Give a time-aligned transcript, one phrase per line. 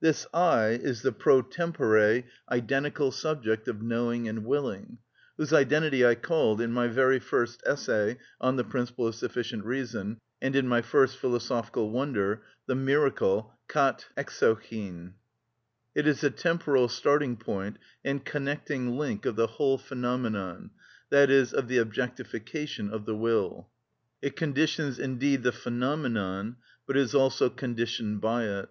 [0.00, 4.98] This I is the pro tempore identical subject of knowing and willing,
[5.38, 10.18] whose identity I called in my very first essay (on the principle of sufficient reason),
[10.42, 15.14] and in my first philosophical wonder, the miracle κατ εξοχην.
[15.94, 20.72] It is the temporal starting point and connecting link of the whole phenomenon,
[21.10, 23.70] i.e., of the objectification of the will:
[24.20, 26.56] it conditions indeed the phenomenon,
[26.86, 28.68] but is also conditioned by it.